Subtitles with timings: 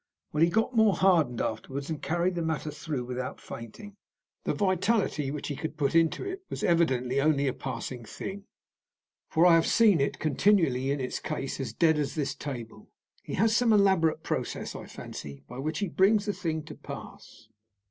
[0.33, 3.97] Well, he got more hardened afterwards, and carried the matter through without fainting.
[4.45, 8.45] The vitality which he could put into it was evidently only a passing thing,
[9.29, 12.89] for I have seen it continually in its case as dead as this table.
[13.21, 17.47] He has some elaborate process, I fancy, by which he brings the thing to pass.